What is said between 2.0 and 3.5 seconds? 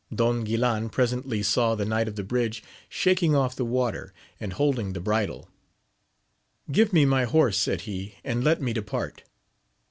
of the bridge shaking